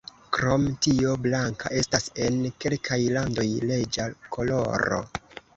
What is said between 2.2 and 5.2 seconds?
en kelkaj landoj reĝa koloro.